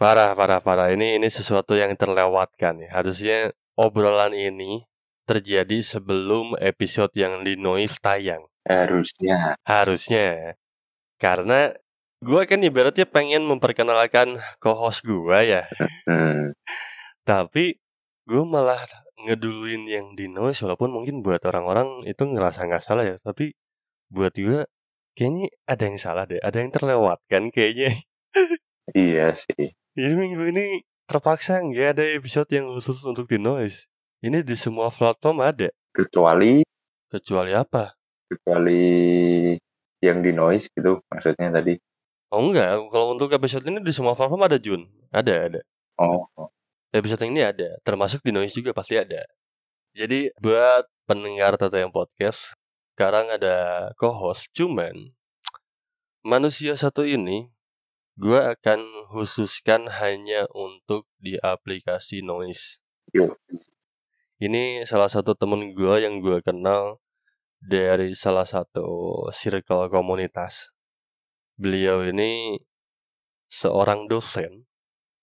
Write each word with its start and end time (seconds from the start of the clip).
Parah, 0.00 0.32
parah, 0.32 0.64
parah. 0.64 0.88
Ini 0.96 1.20
ini 1.20 1.28
sesuatu 1.28 1.76
yang 1.76 1.92
terlewatkan 1.92 2.80
ya. 2.80 2.88
Harusnya 2.88 3.52
obrolan 3.76 4.32
ini 4.32 4.88
terjadi 5.28 5.84
sebelum 5.84 6.56
episode 6.56 7.12
yang 7.12 7.44
di 7.44 7.60
noise 7.60 8.00
tayang. 8.00 8.48
Harusnya. 8.64 9.60
Harusnya. 9.60 10.56
Karena 11.20 11.68
gue 12.24 12.42
kan 12.48 12.64
ibaratnya 12.64 13.04
pengen 13.04 13.44
memperkenalkan 13.44 14.40
co-host 14.56 15.04
gue 15.04 15.36
ya. 15.44 15.68
Tapi 17.28 17.76
gue 18.24 18.42
malah 18.48 18.80
ngeduluin 19.20 19.84
yang 19.84 20.16
di 20.16 20.32
noise 20.32 20.64
walaupun 20.64 20.96
mungkin 20.96 21.20
buat 21.20 21.44
orang-orang 21.44 22.08
itu 22.08 22.24
ngerasa 22.24 22.64
nggak 22.64 22.84
salah 22.88 23.04
ya. 23.04 23.20
Tapi 23.20 23.52
buat 24.08 24.32
gue 24.32 24.64
kayaknya 25.12 25.52
ada 25.68 25.82
yang 25.84 26.00
salah 26.00 26.24
deh. 26.24 26.40
Ada 26.40 26.56
yang 26.64 26.72
terlewatkan 26.72 27.52
kayaknya. 27.52 28.00
Iya 28.90 29.38
sih. 29.38 29.70
Jadi 29.98 30.14
minggu 30.14 30.44
ini 30.54 30.86
terpaksa 31.10 31.58
nggak 31.58 31.98
ada 31.98 32.04
episode 32.14 32.46
yang 32.54 32.70
khusus 32.70 33.02
untuk 33.02 33.26
di 33.26 33.42
noise. 33.42 33.90
Ini 34.22 34.46
di 34.46 34.54
semua 34.54 34.92
platform 34.92 35.42
ada. 35.42 35.68
Kecuali 35.90 36.62
Kecuali 37.10 37.50
apa? 37.50 37.98
kecuali 38.30 38.78
yang 39.98 40.22
di 40.22 40.30
noise 40.30 40.70
gitu 40.70 41.02
maksudnya 41.10 41.50
tadi. 41.50 41.74
Oh 42.30 42.46
enggak, 42.46 42.78
kalau 42.94 43.10
untuk 43.10 43.26
episode 43.34 43.66
ini 43.66 43.82
di 43.82 43.90
semua 43.90 44.14
platform 44.14 44.46
ada 44.46 44.54
Jun. 44.62 44.86
Ada, 45.10 45.50
ada. 45.50 45.60
Oh, 45.98 46.30
Episode 46.94 47.26
ini 47.26 47.42
ada, 47.42 47.78
termasuk 47.82 48.22
di 48.22 48.30
noise 48.30 48.54
juga 48.54 48.70
pasti 48.70 48.94
ada. 48.94 49.26
Jadi 49.94 50.30
buat 50.38 50.86
pendengar 51.10 51.58
Tata 51.58 51.82
yang 51.82 51.90
podcast, 51.90 52.54
sekarang 52.94 53.30
ada 53.34 53.90
co-host. 53.98 54.50
Cuman 54.54 55.10
manusia 56.22 56.78
satu 56.78 57.02
ini 57.02 57.50
gue 58.20 58.36
akan 58.36 59.08
khususkan 59.08 59.88
hanya 59.88 60.44
untuk 60.52 61.08
di 61.16 61.40
aplikasi 61.40 62.20
noise. 62.20 62.76
yuk. 63.16 63.32
Ini 64.36 64.84
salah 64.84 65.08
satu 65.08 65.32
temen 65.32 65.72
gue 65.72 65.94
yang 66.04 66.20
gue 66.20 66.44
kenal 66.44 67.00
dari 67.64 68.12
salah 68.12 68.44
satu 68.44 69.24
circle 69.32 69.88
komunitas. 69.88 70.68
Beliau 71.56 72.04
ini 72.04 72.60
seorang 73.48 74.04
dosen 74.04 74.68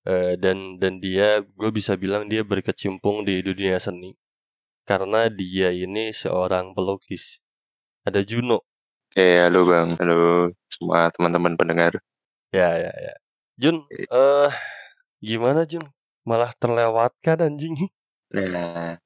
eh, 0.09 0.33
dan 0.33 0.81
dan 0.81 0.97
dia 0.97 1.45
gue 1.45 1.69
bisa 1.69 1.93
bilang 2.01 2.25
dia 2.25 2.41
berkecimpung 2.41 3.25
di 3.29 3.45
dunia 3.45 3.77
seni 3.77 4.17
karena 4.89 5.29
dia 5.29 5.69
ini 5.69 6.09
seorang 6.09 6.73
pelukis. 6.73 7.45
Ada 8.09 8.25
Juno. 8.25 8.65
Oke, 9.13 9.27
halo 9.37 9.69
Bang. 9.69 9.93
Halo 10.01 10.49
semua 10.65 11.13
teman-teman 11.13 11.53
pendengar. 11.53 11.93
Ya 12.55 12.79
ya 12.79 12.91
ya. 12.95 13.13
Jun, 13.59 13.83
eh 13.91 14.51
gimana 15.19 15.67
Jun? 15.67 15.83
Malah 16.23 16.51
terlewatkan 16.55 17.43
anjing. 17.43 17.75
Nah, 18.27 18.99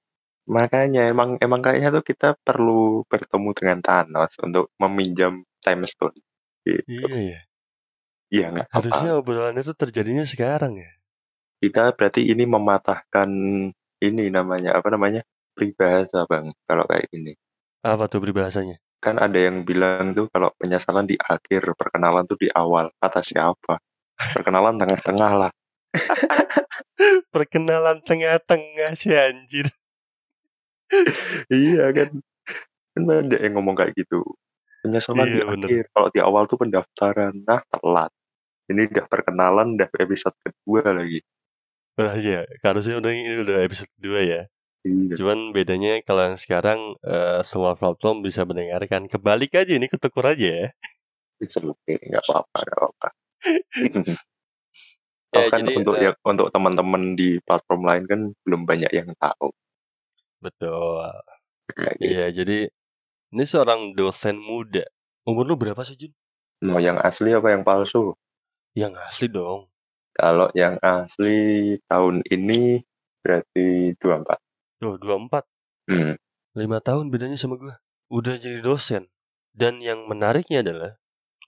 makanya 0.50 1.06
emang 1.06 1.38
emang 1.38 1.61
kayaknya 1.61 1.94
tuh 1.94 2.02
kita 2.02 2.33
perlu 2.42 3.06
bertemu 3.06 3.53
dengan 3.53 3.78
Thanos 3.86 4.33
untuk 4.42 4.73
meminjam 4.81 5.45
time 5.61 5.86
stone. 5.86 6.17
Gitu. 6.66 6.89
Iya 6.89 7.38
ya. 7.38 7.39
Iya 8.33 8.45
nggak 8.50 8.67
apa. 8.73 8.75
Harusnya 8.81 9.11
obrolan 9.22 9.61
itu 9.61 9.78
terjadinya 9.78 10.26
sekarang 10.26 10.73
ya. 10.73 10.89
Kita 11.61 11.94
berarti 11.94 12.33
ini 12.33 12.50
mematahkan 12.50 13.30
ini 14.02 14.23
namanya 14.33 14.73
apa 14.73 14.89
namanya 14.89 15.22
peribahasa 15.53 16.26
Bang. 16.26 16.50
Kalau 16.66 16.89
kayak 16.89 17.05
gini. 17.14 17.38
Apa 17.86 18.09
tuh 18.09 18.26
peribahasanya? 18.26 18.81
Kan 19.02 19.17
ada 19.17 19.33
yang 19.33 19.66
bilang 19.66 20.13
tuh 20.13 20.30
kalau 20.30 20.53
penyesalan 20.61 21.09
di 21.09 21.17
akhir, 21.17 21.73
perkenalan 21.73 22.23
tuh 22.30 22.38
di 22.38 22.53
awal. 22.53 22.93
Kata 23.02 23.26
siapa? 23.26 23.81
Perkenalan 24.37 24.77
tengah-tengah 24.77 25.31
lah. 25.42 25.52
Perkenalan 27.33 28.05
tengah-tengah 28.05 28.93
sih 28.93 29.17
anjir. 29.17 29.67
iya 31.49 31.89
kan. 31.89 32.21
Kan 32.93 33.03
ada 33.09 33.37
yang 33.42 33.58
ngomong 33.58 33.73
kayak 33.73 33.98
gitu. 33.98 34.21
Penyesalan 34.86 35.26
di 35.33 35.42
Iya, 35.42 35.45
bener. 35.49 35.67
akhir. 35.67 35.86
Kalau 35.97 36.09
di 36.14 36.20
awal 36.21 36.43
tuh 36.45 36.58
pendaftaran. 36.61 37.33
Nah, 37.42 37.61
telat. 37.73 38.11
Ini 38.70 38.87
udah 38.87 39.05
perkenalan, 39.09 39.67
udah 39.81 39.89
episode 39.97 40.37
kedua 40.45 40.93
lagi. 40.93 41.20
Wah 41.99 42.15
iya, 42.15 42.47
harusnya 42.64 43.03
udah 43.03 43.11
ini 43.11 43.43
udah 43.43 43.58
episode 43.67 43.92
2 43.99 44.23
ya. 44.23 44.42
Iya. 44.81 45.14
Cuman 45.14 45.53
bedanya 45.53 46.02
kalau 46.02 46.33
yang 46.33 46.37
sekarang 46.42 46.97
eh, 47.05 47.42
semua 47.45 47.77
platform 47.77 48.25
bisa 48.25 48.42
mendengarkan. 48.47 49.05
Kebalik 49.05 49.53
aja 49.53 49.73
ini 49.77 49.86
ketukur 49.86 50.25
aja 50.25 50.47
ya. 50.65 50.67
Seru, 51.45 51.73
nggak 51.86 52.21
apa-apa, 52.25 52.58
nggak 52.65 52.77
apa-apa. 52.77 53.08
Ya, 55.31 55.47
kan 55.47 55.64
jadi, 55.64 55.80
untuk 55.80 55.95
eh, 55.95 56.11
yang 56.11 56.15
untuk 56.27 56.52
teman-teman 56.52 57.15
di 57.15 57.39
platform 57.47 57.87
lain 57.87 58.03
kan 58.03 58.20
belum 58.43 58.67
banyak 58.67 58.91
yang 58.91 59.15
tahu. 59.15 59.47
Betul. 60.43 61.08
Gitu. 61.71 62.03
Iya, 62.03 62.36
jadi 62.36 62.67
ini 63.31 63.43
seorang 63.47 63.95
dosen 63.95 64.36
muda. 64.36 64.83
Umur 65.23 65.47
lu 65.47 65.55
berapa 65.55 65.80
sih, 65.87 65.95
Jun? 65.95 66.11
Mau 66.67 66.83
yang 66.83 66.99
asli 66.99 67.31
apa 67.31 67.47
yang 67.47 67.64
palsu? 67.64 68.11
Yang 68.75 68.99
asli 69.08 69.27
dong. 69.31 69.71
Kalau 70.11 70.52
yang 70.52 70.75
asli 70.83 71.80
tahun 71.87 72.27
ini 72.27 72.83
berarti 73.23 73.95
24. 74.03 74.51
Tuh, 74.81 74.97
24. 74.97 75.45
Hmm. 75.89 76.17
5 76.58 76.80
tahun 76.83 77.14
bedanya 77.14 77.37
sama 77.39 77.55
gue. 77.61 77.73
Udah 78.11 78.36
jadi 78.42 78.59
dosen. 78.59 79.08
Dan 79.55 79.80
yang 79.80 80.08
menariknya 80.09 80.64
adalah 80.65 80.97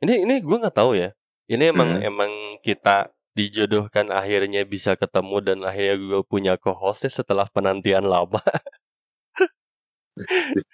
ini 0.04 0.24
ini 0.24 0.40
gue 0.44 0.58
nggak 0.62 0.76
tahu 0.76 0.96
ya. 1.00 1.12
Ini 1.50 1.74
emang 1.76 2.00
Hmm. 2.00 2.08
emang 2.08 2.32
kita 2.64 3.12
dijodohkan 3.34 4.14
akhirnya 4.14 4.62
bisa 4.68 4.94
ketemu 4.96 5.38
dan 5.42 5.58
akhirnya 5.66 5.98
gue 5.98 6.22
punya 6.28 6.54
co-hostnya 6.62 7.10
setelah 7.12 7.48
penantian 7.50 8.06
lama. 8.06 8.40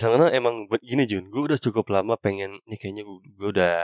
Karena 0.00 0.32
emang 0.32 0.68
begini 0.72 1.04
Jun, 1.08 1.28
gue 1.32 1.42
udah 1.52 1.60
cukup 1.60 1.86
lama 1.92 2.14
pengen 2.20 2.56
nih 2.68 2.78
kayaknya 2.80 3.02
gue, 3.08 3.18
gue 3.38 3.48
udah 3.56 3.76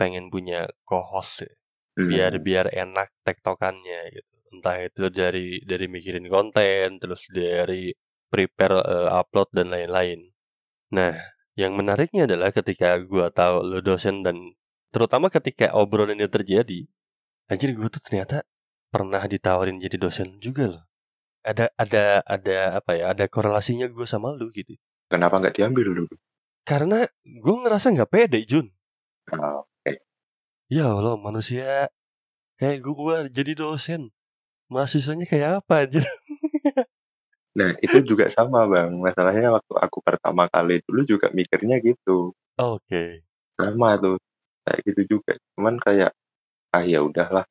pengen 0.00 0.28
punya 0.32 0.68
co-host 0.88 1.46
ya. 1.46 1.52
Hmm. 1.92 2.08
biar 2.08 2.32
biar 2.40 2.66
enak 2.72 3.12
tektokannya 3.24 4.00
gitu. 4.16 4.38
Entah 4.52 4.76
itu 4.84 5.08
dari 5.08 5.58
dari 5.64 5.86
mikirin 5.88 6.28
konten, 6.28 7.00
terus 7.00 7.24
dari 7.32 7.90
prepare 8.28 8.84
eh, 8.84 9.08
upload 9.10 9.48
dan 9.56 9.72
lain-lain. 9.72 10.28
Nah, 10.92 11.16
yang 11.56 11.72
menariknya 11.76 12.28
adalah 12.28 12.52
ketika 12.52 13.00
gua 13.04 13.32
tahu 13.32 13.64
lo 13.64 13.80
dosen 13.80 14.20
dan 14.20 14.36
terutama 14.92 15.32
ketika 15.32 15.72
obrolan 15.72 16.20
ini 16.20 16.28
terjadi, 16.28 16.84
anjir 17.48 17.72
gue 17.72 17.88
tuh 17.88 18.02
ternyata 18.04 18.44
pernah 18.92 19.24
ditawarin 19.24 19.80
jadi 19.80 19.96
dosen 19.96 20.36
juga 20.36 20.68
loh. 20.68 20.84
Ada 21.42 21.72
ada 21.74 22.20
ada 22.22 22.56
apa 22.78 22.92
ya? 22.94 23.16
Ada 23.16 23.24
korelasinya 23.26 23.88
gue 23.88 24.04
sama 24.04 24.36
lu 24.36 24.52
gitu. 24.52 24.76
Kenapa 25.08 25.40
nggak 25.40 25.56
diambil 25.56 25.84
dulu? 25.90 26.04
Karena 26.62 27.02
gue 27.24 27.56
ngerasa 27.56 27.90
nggak 27.96 28.10
pede 28.12 28.40
Jun. 28.46 28.68
Oh, 29.32 29.64
Ya 30.72 30.88
Allah 30.88 31.20
manusia 31.20 31.92
kayak 32.56 32.80
gue 32.80 33.16
jadi 33.28 33.52
dosen. 33.52 34.08
Mahasiswanya 34.72 35.26
kayak 35.28 35.50
apa 35.60 35.74
anjir? 35.84 36.04
Nah, 37.52 37.76
itu 37.84 38.00
juga 38.00 38.32
sama, 38.32 38.64
Bang. 38.64 38.96
Masalahnya 38.96 39.52
waktu 39.52 39.74
aku 39.76 40.00
pertama 40.00 40.48
kali 40.48 40.80
dulu 40.88 41.04
juga 41.04 41.28
mikirnya 41.36 41.84
gitu. 41.84 42.32
Oke. 42.56 43.28
Sama 43.52 44.00
tuh. 44.00 44.16
Kayak 44.64 44.80
gitu 44.88 45.02
juga. 45.18 45.36
Cuman 45.52 45.76
kayak 45.76 46.16
ah 46.72 46.84
ya 46.84 47.04
udahlah. 47.04 47.44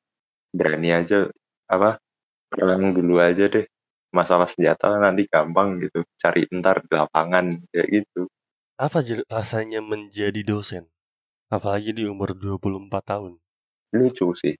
Berani 0.49 0.89
aja 0.89 1.29
apa? 1.69 2.01
Perang 2.49 2.97
dulu 2.97 3.21
aja 3.21 3.45
deh. 3.45 3.69
Masalah 4.09 4.49
senjata 4.49 4.97
nanti 4.97 5.29
gampang 5.29 5.77
gitu. 5.85 6.01
Cari 6.17 6.49
ntar 6.49 6.81
di 6.81 6.97
lapangan 6.97 7.53
kayak 7.69 7.87
gitu. 8.01 8.25
Apa 8.81 9.05
rasanya 9.29 9.85
menjadi 9.85 10.41
dosen? 10.41 10.89
Apalagi 11.53 11.93
di 11.93 12.09
umur 12.09 12.33
24 12.33 12.89
tahun. 13.05 13.37
Lucu 13.93 14.33
sih. 14.33 14.57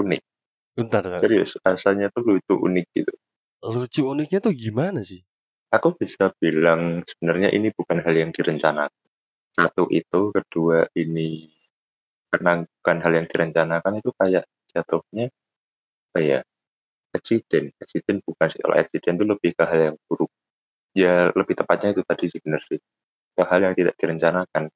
Unik. 0.00 0.31
Bentar, 0.72 1.04
bentar. 1.04 1.20
Serius, 1.20 1.60
rasanya 1.60 2.08
tuh 2.08 2.24
lucu 2.24 2.54
unik 2.56 2.86
gitu. 2.96 3.12
lucu 3.62 4.02
uniknya 4.02 4.40
tuh 4.42 4.54
gimana 4.56 5.04
sih? 5.04 5.22
Aku 5.72 5.94
bisa 5.96 6.32
bilang 6.40 7.04
sebenarnya 7.04 7.52
ini 7.52 7.72
bukan 7.72 8.00
hal 8.04 8.14
yang 8.16 8.32
direncanakan. 8.32 9.04
Satu 9.52 9.88
itu, 9.92 10.32
kedua 10.32 10.88
ini 10.96 11.52
karena 12.32 12.64
bukan 12.64 12.96
hal 13.04 13.12
yang 13.12 13.26
direncanakan 13.28 14.00
itu 14.00 14.10
kayak 14.16 14.48
jatuhnya 14.72 15.28
apa 16.12 16.18
ya 16.24 16.40
accident. 17.12 17.76
Accident 17.76 18.24
bukan 18.24 18.48
sih 18.48 18.60
kalau 18.64 18.76
accident 18.80 19.20
itu 19.20 19.24
lebih 19.28 19.50
ke 19.52 19.64
hal 19.68 19.80
yang 19.92 19.96
buruk. 20.08 20.32
Ya 20.96 21.28
lebih 21.36 21.52
tepatnya 21.56 21.92
itu 21.92 22.02
tadi 22.08 22.32
sih 22.32 22.40
benar 22.40 22.64
sih. 22.64 22.80
Ke 23.36 23.44
hal 23.44 23.60
yang 23.60 23.76
tidak 23.76 23.96
direncanakan. 24.00 24.72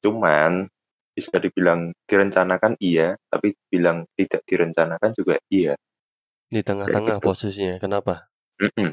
Cuman 0.00 0.72
bisa 1.12 1.36
dibilang 1.38 1.92
direncanakan 2.08 2.76
iya, 2.80 3.14
tapi 3.28 3.52
bilang 3.68 4.08
tidak 4.16 4.42
direncanakan 4.48 5.10
juga 5.12 5.36
iya. 5.52 5.76
Di 6.48 6.60
tengah-tengah 6.60 7.20
gitu. 7.20 7.26
posisinya. 7.28 7.76
Kenapa? 7.80 8.28
Mm-mm. 8.60 8.92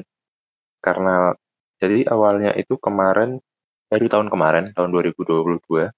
Karena 0.80 1.32
jadi 1.80 2.08
awalnya 2.08 2.52
itu 2.56 2.76
kemarin 2.76 3.40
baru 3.90 4.06
tahun 4.06 4.28
kemarin 4.32 4.64
tahun 4.76 4.90
2022 4.94 5.90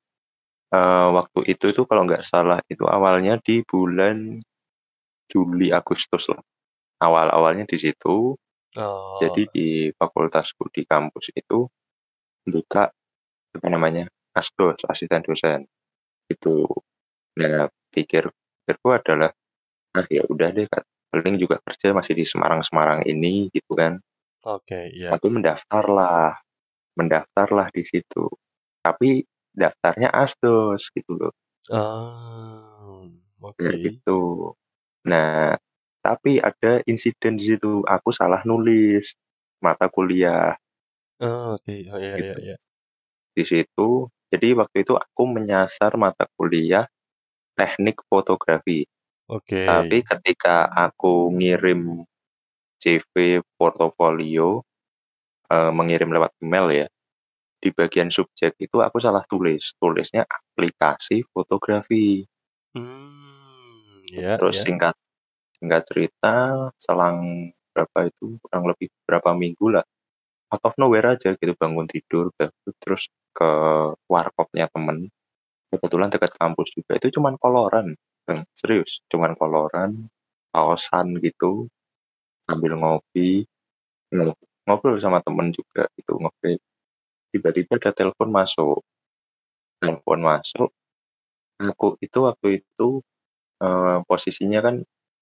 Eee, 0.73 1.07
waktu 1.13 1.41
itu 1.53 1.67
tuh 1.77 1.85
kalau 1.85 2.09
nggak 2.09 2.25
salah 2.25 2.57
itu 2.65 2.89
awalnya 2.89 3.37
di 3.45 3.61
bulan 3.61 4.41
Juli, 5.29 5.69
Agustus 5.69 6.33
lah. 6.33 6.41
Awal-awalnya 7.05 7.69
di 7.69 7.77
situ. 7.77 8.37
Jadi 9.21 9.43
Oh. 9.45 9.53
di 9.53 9.69
fakultasku 9.93 10.73
di 10.73 10.89
kampus 10.89 11.29
itu 11.37 11.69
buka, 12.49 12.89
apa 13.53 13.69
namanya, 13.69 14.09
asdos, 14.33 14.81
asisten 14.89 15.21
dosen, 15.29 15.61
gitu. 16.33 16.67
Nah, 17.41 17.69
pikir 17.95 18.25
pikirku 18.65 18.89
adalah, 18.95 19.31
"Ah, 19.97 20.07
ya 20.11 20.23
udah 20.29 20.51
deh, 20.57 20.67
paling 21.13 21.37
juga 21.43 21.57
kerja 21.67 21.93
masih 21.97 22.15
di 22.21 22.25
Semarang-Semarang 22.29 23.05
ini," 23.09 23.49
gitu 23.55 23.73
kan. 23.79 24.01
Oke, 24.45 24.81
iya. 24.95 25.11
Aku 25.15 25.27
mendaftarlah 25.31 26.35
mendaftarlah 26.99 27.69
di 27.77 27.83
situ. 27.91 28.25
Tapi 28.85 29.23
daftarnya 29.55 30.09
asdos 30.13 30.83
gitu 30.97 31.13
loh. 31.21 31.33
Oh, 31.71 33.11
oke. 33.41 33.77
gitu. 33.85 34.21
Nah, 35.11 35.55
tapi 36.03 36.39
ada 36.43 36.83
insiden 36.91 37.35
di 37.39 37.45
situ, 37.55 37.83
aku 37.87 38.11
salah 38.15 38.43
nulis 38.49 39.15
mata 39.63 39.87
kuliah. 39.91 40.55
Oh, 41.21 41.55
oke. 41.57 41.73
Oh, 41.93 41.99
iya 42.05 42.15
iya 42.23 42.35
Gitu. 42.35 42.39
iya. 42.45 42.55
Di 43.37 43.45
situ 43.51 43.89
jadi 44.33 44.57
waktu 44.57 44.89
itu 44.89 44.97
aku 44.97 45.23
menyasar 45.29 45.93
mata 46.01 46.25
kuliah 46.41 46.89
teknik 47.53 48.01
fotografi. 48.09 48.89
Tapi 49.29 50.01
Oke. 50.01 50.09
ketika 50.09 50.73
aku 50.73 51.29
ngirim 51.37 52.01
CV, 52.81 53.45
portofolio, 53.61 54.65
eee, 55.53 55.71
mengirim 55.71 56.11
lewat 56.17 56.33
email 56.41 56.67
ya, 56.73 56.87
di 57.63 57.69
bagian 57.71 58.09
subjek 58.09 58.57
itu 58.59 58.81
aku 58.81 58.99
salah 58.99 59.23
tulis, 59.29 59.77
tulisnya 59.79 60.25
aplikasi 60.27 61.23
fotografi. 61.31 62.25
Mmm, 62.75 64.03
iya 64.17 64.41
Terus 64.41 64.57
iya. 64.59 64.65
singkat 64.65 64.95
singkat 65.61 65.83
cerita, 65.87 66.37
selang 66.81 67.53
berapa 67.71 68.09
itu, 68.09 68.41
kurang 68.43 68.65
lebih 68.67 68.89
berapa 69.07 69.31
minggu 69.37 69.79
lah, 69.79 69.85
out 70.51 70.65
of 70.67 70.75
nowhere 70.81 71.15
aja 71.15 71.37
gitu, 71.39 71.53
bangun 71.55 71.87
tidur, 71.87 72.33
terus 72.83 73.13
ke 73.37 73.51
warkopnya 74.13 74.69
temen, 74.73 75.09
kebetulan 75.73 76.09
dekat 76.13 76.33
kampus 76.39 76.73
juga, 76.77 76.99
itu 77.01 77.09
cuman 77.21 77.37
koloran, 77.41 77.97
serius, 78.57 79.03
cuman 79.13 79.35
koloran, 79.39 80.09
kaosan 80.55 81.19
gitu, 81.23 81.69
sambil 82.49 82.77
ngopi, 82.79 83.45
ngo 84.15 84.35
ngobrol 84.69 84.99
sama 85.03 85.21
temen 85.25 85.51
juga 85.55 85.89
gitu, 85.99 86.19
nge-vape. 86.23 86.61
Tiba-tiba 87.35 87.75
ada 87.81 87.91
telepon 87.97 88.31
masuk. 88.33 88.81
Telepon 89.83 90.21
masuk, 90.23 90.71
aku 91.61 91.97
itu 92.03 92.19
waktu 92.23 92.49
itu, 92.65 92.89
eee, 93.63 93.99
posisinya 94.09 94.61
kan 94.67 94.77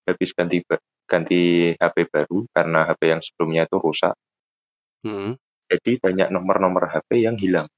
habis 0.08 0.30
ganti 0.36 0.62
ganti 1.10 1.72
HP 1.78 1.96
baru 2.10 2.46
karena 2.54 2.88
HP 2.90 3.02
yang 3.12 3.22
sebelumnya 3.24 3.64
itu 3.68 3.76
rusak. 3.82 4.14
Mhm. 5.06 5.36
Jadi 5.70 5.92
banyak 6.02 6.28
nomor-nomor 6.34 6.90
HP 6.92 7.24
yang 7.24 7.36
hilang, 7.40 7.68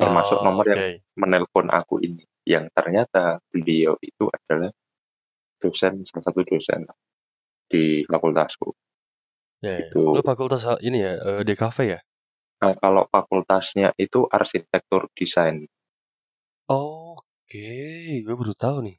termasuk 0.00 0.38
Oh, 0.38 0.44
nomor 0.44 0.64
yang 0.72 0.82
oke. 0.82 1.02
menelpon 1.18 1.68
aku 1.72 2.00
ini, 2.04 2.24
yang 2.48 2.68
ternyata 2.76 3.38
beliau 3.52 3.94
itu 4.02 4.26
adalah 4.32 4.70
dosen, 5.62 6.04
salah 6.08 6.24
satu 6.28 6.42
dosen 6.48 6.86
di 7.70 8.04
fakultasku. 8.08 8.74
Ya 9.62 9.70
ya. 9.78 9.88
Lu 10.14 10.20
fakultas 10.26 10.62
a 10.66 10.74
ini 10.82 10.98
ya, 11.06 11.12
eee, 11.22 11.42
DKV 11.46 11.78
ya? 11.94 12.02
Eee, 12.60 12.74
kalau 12.82 13.04
fakultasnya 13.12 13.88
itu 14.04 14.20
arsitektur 14.38 15.02
desain. 15.18 15.66
Oke, 16.70 17.58
gue 18.24 18.34
baru 18.38 18.54
tahu 18.54 18.76
nih. 18.86 18.96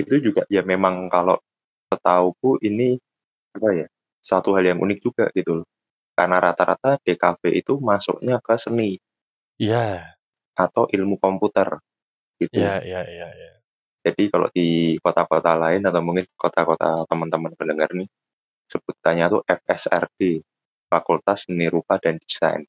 Itu 0.00 0.16
juga 0.24 0.48
ya 0.48 0.64
memang 0.64 1.12
kalau 1.12 1.36
setahuku 1.92 2.60
ini, 2.64 2.96
apa 3.56 3.70
ya, 3.74 3.86
suatu 4.24 4.52
hal 4.56 4.64
yang 4.74 4.80
unik 4.80 4.98
juga 5.04 5.26
gitu 5.36 5.62
loh. 5.64 5.68
Karena 6.16 6.38
rata-rata 6.42 7.00
DKV 7.04 7.42
itu 7.56 7.74
masuknya 7.82 8.38
ke 8.44 8.54
seni. 8.60 9.00
Iya. 9.58 10.16
Atau 10.56 10.84
ilmu 10.92 11.16
komputer, 11.16 11.80
Iya 12.52 12.72
gitu. 12.76 12.76
iya 12.86 13.00
iya 13.12 13.26
iya. 13.38 13.50
Jadi 14.06 14.22
kalau 14.32 14.48
di 14.56 14.98
kota-kota 15.04 15.52
lain 15.62 15.82
atau 15.88 16.02
mungkin 16.06 16.26
kota-kota 16.36 17.06
teman-teman 17.10 17.52
pendengar 17.58 17.90
nih, 17.94 18.08
sebutannya 18.72 19.26
tuh 19.34 19.42
FSRD, 19.46 20.20
Fakultas 20.90 21.46
Seni 21.48 21.66
Rupa 21.72 21.96
dan 22.02 22.16
Desain. 22.22 22.62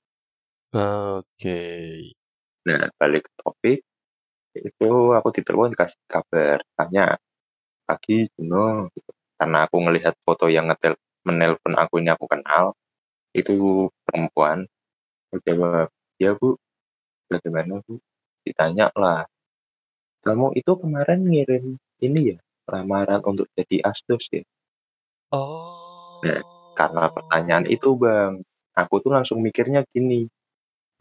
Oke. 0.74 1.58
Nah, 2.68 2.88
balik 3.00 3.28
ke 3.28 3.32
topik, 3.44 3.80
itu 4.58 4.88
aku 5.18 5.30
ditelepon 5.36 5.72
dikasih 5.76 6.02
kabar, 6.10 6.60
tanya, 6.78 7.18
"Pagi, 7.88 8.28
Juno," 8.36 8.90
gitu, 8.96 9.12
karena 9.40 9.58
aku 9.68 9.78
ngelihat 9.86 10.16
foto 10.26 10.48
yang 10.52 10.70
ngetel 10.72 10.96
menelpon 11.28 11.76
aku 11.80 12.00
ini 12.04 12.10
aku 12.16 12.26
kenal, 12.32 12.74
itu 13.36 13.88
perempuan, 14.08 14.66
aku 15.32 15.38
jawab, 15.48 15.88
"Iya, 16.22 16.32
Bu, 16.40 16.58
bagaimana, 17.32 17.80
Bu?" 17.86 18.00
Ditanyalah, 18.46 19.28
"Kamu 20.26 20.54
itu 20.60 20.74
kemarin 20.82 21.22
ngirim 21.28 21.66
ini 22.04 22.22
ya, 22.36 22.40
lamaran 22.72 23.22
untuk 23.28 23.48
jadi 23.58 23.84
asdos 23.88 24.28
ya?" 24.34 24.44
Nah, 26.24 26.40
karena 26.78 27.06
pertanyaan 27.12 27.66
Oh. 27.68 27.74
itu, 27.76 27.90
Bang, 28.00 28.44
aku 28.78 28.96
tuh 29.04 29.12
langsung 29.16 29.40
mikirnya 29.44 29.84
gini, 29.92 30.28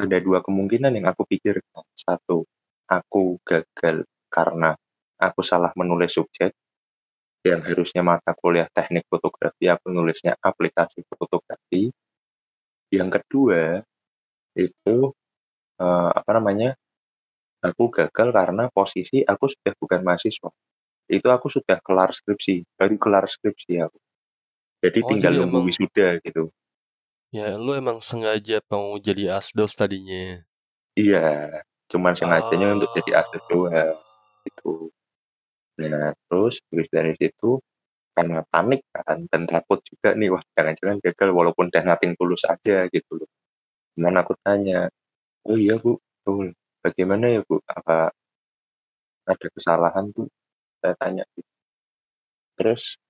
ada 0.00 0.18
2 0.22 0.40
kemungkinan 0.44 0.92
yang 0.98 1.06
aku 1.12 1.24
pikirkan. 1.28 1.84
1, 1.96 2.44
aku 2.88 3.38
gagal 3.46 4.06
karena 4.32 4.76
aku 5.20 5.40
salah 5.46 5.72
menulis 5.78 6.14
subjek, 6.16 6.52
yang 7.46 7.62
harusnya 7.64 8.02
mata 8.06 8.32
kuliah 8.38 8.68
teknik 8.72 9.06
fotografi, 9.10 9.66
aku 9.70 9.90
nulisnya 9.94 10.36
aplikasi 10.42 11.02
fotografi. 11.08 11.90
Yang 12.92 13.10
kedua, 13.22 13.80
itu, 14.58 14.96
eee, 15.80 16.10
apa 16.18 16.30
namanya, 16.38 16.74
aku 17.64 17.90
gagal 17.92 18.28
karena 18.34 18.64
posisi 18.72 19.22
aku 19.26 19.46
sudah 19.52 19.74
bukan 19.80 20.00
mahasiswa. 20.06 20.50
Itu 21.10 21.28
aku 21.32 21.48
sudah 21.52 21.78
kelar 21.84 22.10
skripsi, 22.14 22.64
baru 22.78 22.96
kelar 23.00 23.26
skripsi 23.28 23.72
aku. 23.84 23.98
Jadi 24.84 25.00
Oh, 25.00 25.16
tinggal 25.16 25.34
jadi 25.34 25.36
nunggu 25.40 25.64
wisuda 25.68 26.20
gitu. 26.24 26.52
Ya, 27.32 27.56
lu 27.56 27.72
emang 27.72 27.98
sengaja 28.04 28.60
mau 28.68 28.92
jadi 29.00 29.24
asdos 29.40 29.72
tadinya? 29.72 30.44
Iya, 31.00 31.18
cuman 31.88 32.12
sengajanya 32.20 32.66
untuk 32.76 32.90
jadi 32.92 33.10
asdos 33.24 33.40
doang, 33.48 33.96
Oh. 33.96 34.04
gitu. 34.44 34.92
Nah, 35.80 36.12
terus 36.28 36.60
habis 36.70 36.88
dari 36.92 37.12
situ, 37.20 37.60
karena 38.16 38.42
panik 38.52 38.82
kan 38.94 39.24
dan 39.32 39.42
takut 39.50 39.80
juga 39.86 40.14
nih, 40.18 40.30
wah 40.34 40.44
jangan-jangan 40.56 40.98
gagal 41.04 41.30
walaupun 41.36 41.66
udah 41.72 41.84
nothing 41.86 42.14
tulus 42.20 42.42
aja 42.48 42.88
gitu 42.92 43.12
loh. 43.22 43.28
Cuman 43.98 44.14
aku 44.22 44.34
tanya, 44.44 44.88
"Oh 45.46 45.58
iya, 45.58 45.74
Bu, 45.82 45.98
betul. 45.98 46.54
Bagaimana 46.84 47.26
ya, 47.34 47.40
Bu? 47.42 47.58
Apa" 47.66 48.12
"ada 49.30 49.46
kesalahan, 49.54 50.10
Bu?" 50.14 50.26
Saya 50.82 50.94
tanya 50.98 51.24
gitu. 51.36 51.44
Terus, 52.58 53.00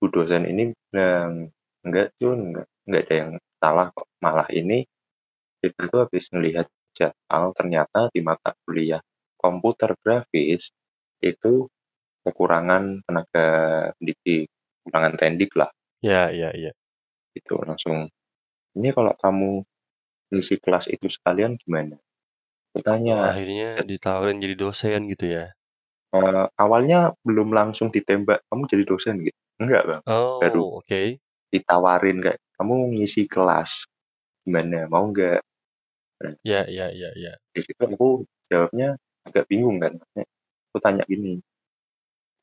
bu 0.00 0.06
dosen 0.12 0.44
ini 0.48 0.72
bilang, 0.92 1.50
"Enggak, 1.86 2.14
Jun, 2.22 2.54
enggak 2.54 2.66
enggak 2.88 3.02
ada 3.08 3.14
yang 3.16 3.32
salah 3.62 3.88
kok, 3.94 4.08
malah 4.22 4.48
ini 4.54 4.86
kita 5.62 5.90
tuh 5.90 6.00
habis 6.06 6.26
ngelihat 6.34 6.66
jadwal 6.96 7.52
ternyata 7.56 8.08
di 8.14 8.20
mata 8.24 8.54
kuliah 8.66 9.02
komputer 9.38 9.94
grafis 10.02 10.70
itu 11.22 11.66
kekurangan 12.26 13.02
tenaga 13.06 13.48
pendidik, 14.00 14.48
kekurangan 14.84 15.14
tendik-lah." 15.20 15.70
Ya 16.04 16.30
ya 16.34 16.50
ya. 16.56 16.72
Gitu, 17.36 17.54
langsung, 17.62 18.08
"Ini 18.78 18.90
kalau 18.96 19.14
kamu 19.18 19.50
ngisi 20.32 20.56
kelas 20.64 20.86
itu 20.92 21.06
sekalian 21.10 21.56
gimana?" 21.62 21.96
Aku 22.74 22.80
Oh, 22.86 22.86
tanya, 22.86 23.18
akhirnya 23.30 23.80
ditawarin 23.88 24.38
jadi 24.44 24.54
dosen 24.62 25.00
gitu 25.12 25.24
ya? 25.36 25.54
Eee, 26.12 26.44
awalnya 26.56 27.12
belum 27.20 27.52
langsung 27.52 27.92
ditembak, 27.92 28.40
"Kamu 28.48 28.64
jadi 28.64 28.84
dosen?" 28.88 29.20
Gitu, 29.20 29.36
enggak, 29.60 29.82
Bang. 29.84 30.02
Baru 30.40 30.64
Oh, 30.66 30.76
oke. 30.78 31.20
ditawarin 31.52 32.18
kayak, 32.24 32.40
"Kamu 32.58 32.92
ngisi 32.96 33.26
kelas, 33.30 33.86
gimana, 34.46 34.86
mau 34.92 35.08
nggak?" 35.12 35.40
Nah 36.24 36.34
Ya 36.44 36.66
ya 36.68 36.90
ya 36.92 37.10
ya. 37.16 37.38
di 37.54 37.60
situ 37.64 37.82
aku 37.84 38.24
jawabnya 38.48 38.96
agak 39.28 39.44
bingung 39.50 39.80
kan, 39.80 39.96
aku 40.72 40.78
tanya 40.82 41.04
gini, 41.08 41.40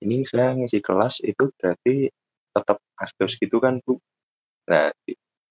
"Ini 0.03 0.23
saya 0.27 0.53
ngisi 0.57 0.79
kelas 0.83 1.21
itu 1.25 1.49
berarti 1.59 2.09
tetap 2.55 2.77
asdos 2.99 3.35
gitu 3.41 3.57
kan, 3.63 3.79
Bu?" 3.85 3.99
Nah, 4.71 4.91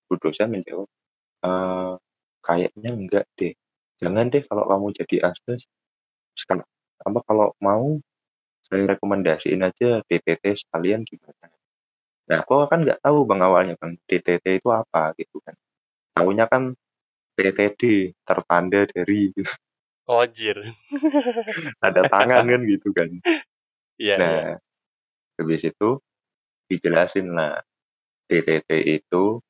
bu 0.08 0.14
dosen 0.22 0.52
menjawab, 0.54 0.88
"Eee, 1.46 1.92
kayaknya 2.44 2.90
enggak 2.92 3.24
deh, 3.40 3.56
jangan 3.98 4.28
deh 4.28 4.44
kalau 4.44 4.64
kamu 4.68 4.86
jadi 5.00 5.16
asdos, 5.32 5.64
sekal 6.36 6.62
apa, 7.02 7.20
kalau 7.26 7.56
mau 7.64 7.98
saya 8.64 8.84
rekomendasiin 8.96 9.60
aja 9.64 10.04
DTT 10.06 10.44
sekalian 10.68 11.02
gimana?" 11.08 11.48
Nah, 12.28 12.40
aku 12.40 12.64
kan 12.72 12.84
nggak 12.84 13.04
tahu 13.04 13.28
Bang, 13.28 13.40
awalnya 13.44 13.76
Bang, 13.76 14.00
DTT 14.08 14.60
itu 14.60 14.68
apa 14.72 15.12
gitu 15.20 15.40
kan. 15.44 15.52
Taunya 16.16 16.48
kan 16.48 16.72
TTD, 17.34 18.14
tertanda 18.22 18.86
dari 18.88 19.34
gitu. 19.34 19.50
Oh, 20.06 20.20
anjir. 20.22 20.56
Ada 21.84 22.06
tangan 22.08 22.44
kan 22.46 22.60
gitu 22.68 22.88
kan. 22.94 23.08
Iya, 23.98 24.14
Nah, 24.20 24.32
iya. 24.36 24.54
habis 25.40 25.62
itu 25.64 25.88
dijelasin 26.70 27.32
lah, 27.34 27.60
DTT 28.30 28.70
itu 29.00 29.40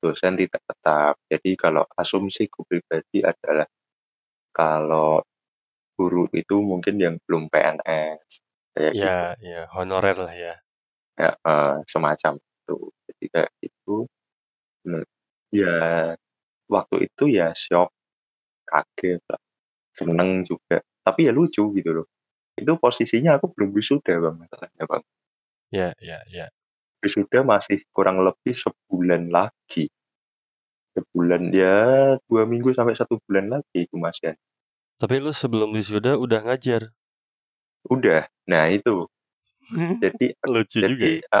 dosen 0.00 0.34
tidak 0.34 0.62
tetap. 0.64 1.14
Jadi 1.28 1.50
kalau 1.60 1.84
asumsiku 1.94 2.64
pribadi 2.64 3.20
adalah 3.22 3.68
kalau 4.50 5.20
guru 5.94 6.24
itu 6.32 6.56
mungkin 6.64 6.96
yang 6.96 7.14
belum 7.28 7.52
PNS 7.52 8.40
kayak 8.72 8.92
gitu. 8.96 9.04
Iya, 9.04 9.20
iya, 9.44 9.62
honorer 9.76 10.16
lah 10.16 10.34
ya. 10.34 10.54
Heeh, 11.20 11.72
semacam 11.84 12.40
itu. 12.40 12.76
Jadi 13.12 13.24
kayak 13.28 13.50
gitu, 13.60 14.08
nah, 14.88 15.04
ya 15.52 15.76
waktu 16.72 16.96
itu 17.10 17.24
ya 17.28 17.52
syok, 17.52 17.92
kaget 18.64 19.20
lah, 19.28 19.42
seneng 19.92 20.46
juga, 20.48 20.80
tapi 21.04 21.28
ya 21.28 21.32
lucu 21.36 21.68
gitu 21.76 21.90
loh. 21.92 22.06
Itu 22.56 22.78
posisinya 22.80 23.36
aku 23.36 23.52
belum 23.52 23.70
wisuda 23.76 24.14
Bang, 24.22 24.36
masalahnya 24.40 24.84
Bang. 24.88 25.04
Iya, 25.74 25.92
iya, 26.00 26.18
iya. 26.30 26.46
Wisuda 27.00 27.40
masih 27.40 27.80
kurang 27.96 28.20
lebih 28.20 28.52
sebulan 28.52 29.32
lagi. 29.32 29.88
Sebulan, 30.96 31.54
ya 31.54 31.78
2 32.26 32.42
minggu 32.50 32.74
sampai 32.74 32.98
1 32.98 33.22
bulan 33.22 33.46
lagi 33.46 33.86
itu 33.86 33.94
Masnya. 33.94 34.34
Tapi 34.98 35.16
lu 35.22 35.30
sebelum 35.30 35.70
wisuda 35.72 36.18
udah 36.18 36.44
ngajar? 36.44 36.90
Udah. 37.88 38.28
Nah 38.50 38.68
itu. 38.68 39.08
Jadi 40.04 40.34
Lucu 40.50 40.82
juga 40.82 40.88
jadi 40.90 41.22
ya. 41.22 41.40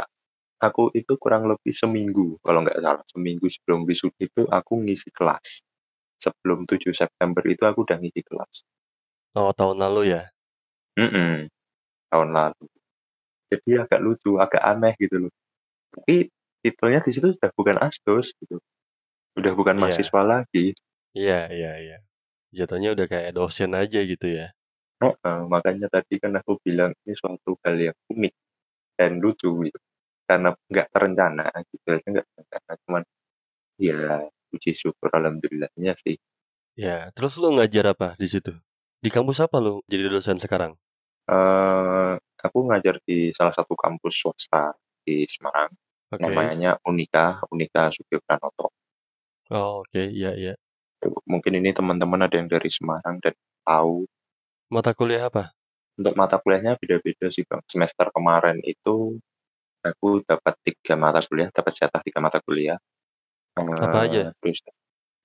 aku 0.70 0.92
itu 0.96 1.14
kurang 1.20 1.48
lebih 1.50 1.72
seminggu 1.74 2.38
kalau 2.44 2.62
nggak 2.64 2.78
salah, 2.80 3.04
seminggu 3.10 3.46
sebelum 3.50 3.84
wisuda 3.88 4.20
itu 4.22 4.42
aku 4.48 4.72
ngisi 4.84 5.10
kelas. 5.12 5.64
Sebelum 6.20 6.64
7 6.68 6.92
September 6.96 7.42
itu 7.48 7.62
aku 7.68 7.84
udah 7.86 7.98
ngisi 8.00 8.22
kelas. 8.24 8.54
Oh, 9.36 9.54
tahun 9.54 9.78
lalu 9.78 10.14
ya? 10.16 10.30
Mhm, 10.98 11.46
tahun 12.10 12.28
lalu. 12.34 12.64
Jadi 13.52 13.70
agak 13.82 14.00
lucu, 14.02 14.30
agak 14.42 14.62
aneh 14.64 14.94
gitu 15.00 15.28
loh. 15.28 15.32
Tapi 16.00 16.32
titelnya 16.64 17.00
di 17.04 17.10
situ 17.12 17.36
udah 17.36 17.50
bukan 17.52 17.76
asdos 17.76 18.32
gitu. 18.40 18.56
Udah 19.38 19.52
bukan 19.56 19.76
Iya. 19.76 19.80
mahasiswa 19.82 20.22
lagi. 20.24 20.72
Iya, 21.16 21.40
iya, 21.52 21.72
iya. 21.84 21.96
Jatuhnya 22.56 22.90
udah 22.96 23.06
kayak 23.12 23.32
dosen 23.38 23.72
aja 23.76 24.00
gitu 24.04 24.26
ya. 24.28 24.52
Heeh, 25.00 25.40
makanya 25.48 25.88
tadi 25.92 26.16
kan 26.20 26.32
aku 26.40 26.56
bilang 26.64 26.92
ini 27.04 27.12
suatu 27.16 27.56
hal 27.64 27.76
yang 27.80 27.96
unik 28.12 28.32
dan 28.98 29.12
lucu 29.24 29.50
gitu. 29.68 29.78
Karena 30.28 30.50
nggak 30.54 30.88
terencana 30.94 31.44
gitu 31.68 31.86
aja 31.92 32.06
nggak 32.08 32.26
terencana, 32.34 32.72
cuman 32.86 33.02
ya 33.80 33.98
puji 34.50 34.72
syukur 34.76 35.10
alhamdulillahnya 35.12 35.94
sih. 36.00 36.16
Ya, 36.78 37.10
terus 37.14 37.36
lu 37.40 37.52
ngajar 37.58 37.92
apa 37.94 38.08
di 38.18 38.26
situ? 38.30 38.54
Di 39.04 39.10
kampus 39.12 39.38
apa 39.42 39.58
lu 39.62 39.82
jadi 39.90 40.06
dosen 40.10 40.38
sekarang? 40.40 40.76
Eee, 41.28 42.12
aku 42.40 42.58
ngajar 42.68 42.96
di 43.04 43.30
salah 43.36 43.52
satu 43.52 43.76
kampus 43.76 44.14
swasta 44.24 44.72
di 45.04 45.28
Semarang, 45.28 45.70
Oke. 46.12 46.22
namanya 46.24 46.70
Unika, 46.88 47.26
Unika 47.52 47.82
Sugio 47.94 48.18
Pranoto. 48.26 48.66
Oh, 49.50 49.80
oke, 49.82 50.00
iya, 50.10 50.30
iya. 50.40 50.54
Mungkin 51.30 51.52
ini 51.60 51.70
teman-teman 51.72 52.20
ada 52.28 52.36
yang 52.40 52.48
dari 52.52 52.68
Semarang 52.68 53.16
dan 53.24 53.34
tahu. 53.64 54.04
Mata 54.74 54.92
kuliah 54.98 55.24
apa? 55.30 55.44
Untuk 56.00 56.14
mata 56.18 56.36
kuliahnya 56.42 56.74
beda-beda 56.80 57.26
sih 57.34 57.44
Bang. 57.48 57.62
Semester 57.68 58.08
kemarin 58.14 58.58
itu 58.64 59.20
aku 59.84 60.08
dapat 60.26 60.54
3 60.66 60.94
mata 60.98 61.20
kuliah, 61.24 61.50
dapat 61.52 61.72
jatah 61.78 62.02
3 62.04 62.20
mata 62.24 62.38
kuliah. 62.44 62.78
Apa 63.80 64.06
aja? 64.06 64.22
Eee, 64.22 64.34
terus 64.40 64.60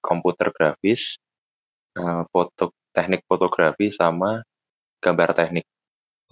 komputer 0.03 0.49
grafis, 0.55 1.17
eee, 1.99 2.23
foto 2.33 2.73
teknik 2.95 3.23
fotografi 3.29 3.87
sama 3.93 4.43
gambar 5.03 5.29
teknik. 5.37 5.65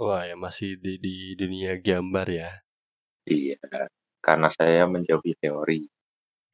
Wah, 0.01 0.22
ya 0.29 0.36
masih 0.45 0.69
di 0.83 0.93
di 1.05 1.15
dunia 1.41 1.72
gambar 1.88 2.27
ya. 2.39 2.50
Iya, 3.25 3.55
karena 4.23 4.47
saya 4.47 4.87
menjauhi 4.87 5.35
teori. 5.35 5.91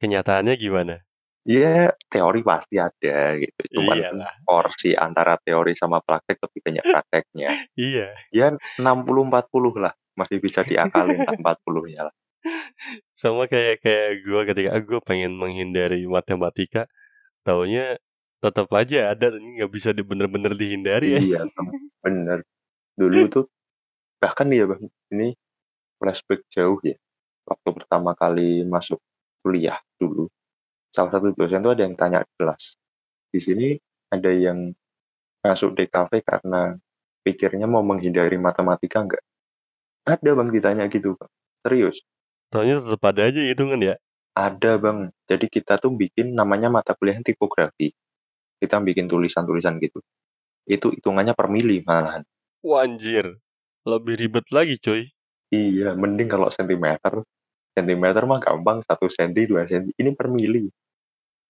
Kenyataannya 0.02 0.58
gimana? 0.58 0.96
Ya, 1.46 1.94
teori 2.12 2.44
pasti 2.44 2.76
ada 2.76 3.38
gitu, 3.40 3.80
cuman 3.80 3.96
Iyalah. 3.96 4.44
porsi 4.44 4.92
antara 4.92 5.40
teori 5.40 5.72
sama 5.72 6.04
praktek 6.04 6.36
lebih 6.36 6.60
banyak 6.60 6.84
prakteknya. 6.84 7.48
Iya. 7.78 8.12
Ya 8.28 8.52
60-40 8.76 9.80
lah, 9.80 9.96
masih 10.18 10.36
bisa 10.36 10.60
diakalin 10.60 11.24
lah 11.24 11.32
40-nya 11.40 12.12
lah. 12.12 12.14
Sama 13.16 13.48
kayak 13.48 13.80
kayak 13.80 14.10
gua 14.24 14.40
ketika 14.44 14.68
ah, 14.76 14.82
gua 14.84 15.00
pengen 15.00 15.32
menghindari 15.32 16.04
matematika, 16.04 16.88
taunya 17.40 17.96
tetap 18.40 18.68
aja 18.72 19.12
ada 19.12 19.36
nggak 19.36 19.70
bisa 19.72 19.92
di 19.92 20.00
bener-bener 20.00 20.56
dihindari 20.56 21.16
ya. 21.16 21.20
Iya 21.20 21.40
bener. 22.04 22.44
Dulu 22.96 23.20
tuh 23.28 23.44
bahkan 24.20 24.48
ya 24.52 24.68
Bang, 24.68 24.88
ini 25.12 25.36
flashback 26.00 26.44
jauh 26.52 26.80
ya. 26.84 26.96
Waktu 27.46 27.68
pertama 27.76 28.12
kali 28.16 28.64
masuk 28.66 29.00
kuliah 29.40 29.80
dulu, 29.96 30.28
salah 30.92 31.16
satu 31.16 31.32
dosen 31.32 31.64
tuh 31.64 31.72
ada 31.72 31.82
yang 31.86 31.96
tanya 31.96 32.20
di 32.24 32.32
kelas, 32.36 32.76
"Di 33.32 33.40
sini 33.40 33.68
ada 34.12 34.30
yang 34.30 34.70
masuk 35.40 35.76
DKV 35.76 36.12
karena 36.20 36.76
pikirnya 37.24 37.66
mau 37.66 37.80
menghindari 37.84 38.36
matematika 38.36 39.02
nggak?" 39.04 39.24
Ada 40.08 40.30
Bang 40.32 40.48
ditanya 40.50 40.88
gitu 40.88 41.14
Bang, 41.14 41.30
serius. 41.60 42.00
Taunya 42.50 42.80
tetap 42.80 43.02
ada 43.06 43.30
aja 43.30 43.40
hitungan 43.44 43.78
ya? 43.78 43.94
Ada 44.34 44.80
Bang, 44.80 45.12
jadi 45.28 45.46
kita 45.46 45.78
tuh 45.78 45.92
bikin 45.94 46.32
namanya 46.34 46.72
mata 46.72 46.96
kuliah 46.96 47.20
tipografi. 47.22 47.92
Kita 48.58 48.80
bikin 48.80 49.06
tulisan-tulisan 49.06 49.78
gitu. 49.78 50.00
Itu 50.66 50.92
hitungannya 50.92 51.32
per 51.36 51.48
mili 51.48 51.84
malahan. 51.84 52.26
Wah, 52.64 52.84
anjir. 52.84 53.40
Lebih 53.86 54.14
ribet 54.20 54.46
lagi, 54.52 54.76
coy. 54.76 55.08
Iya, 55.50 55.98
mending 55.98 56.30
kalau 56.30 56.48
sentimeter. 56.48 57.26
Sentimeter 57.74 58.22
mah 58.26 58.38
gampang, 58.38 58.82
1 58.86 59.06
senti, 59.10 59.46
2 59.50 59.66
senti. 59.66 59.90
Ini 59.98 60.10
per 60.14 60.30
mili. 60.30 60.70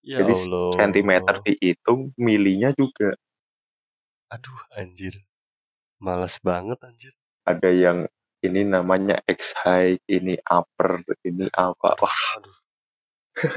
Ya 0.00 0.24
Jadi 0.24 0.32
Allah. 0.32 0.72
sentimeter 0.76 1.36
dihitung, 1.44 2.16
milinya 2.16 2.72
juga. 2.72 3.12
Aduh, 4.32 4.60
anjir. 4.72 5.20
Malas 6.00 6.40
banget, 6.40 6.80
anjir. 6.80 7.12
Ada 7.44 7.68
yang 7.68 7.98
ini 8.40 8.64
namanya 8.64 9.20
X 9.28 9.52
high, 9.60 10.00
ini 10.08 10.40
upper, 10.48 11.04
ini 11.28 11.44
apa. 11.52 11.92
Aduh, 11.92 12.04
Wah, 12.04 12.20
aduh. 12.40 12.56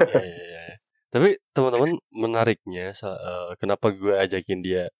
Ya, 0.04 0.20
ya, 0.20 0.44
ya. 0.68 0.74
Tapi 1.14 1.28
teman-teman 1.54 1.96
menariknya 2.10 2.90
eh, 2.92 3.50
kenapa 3.60 3.94
gue 3.94 4.14
ajakin 4.18 4.60
dia 4.66 4.90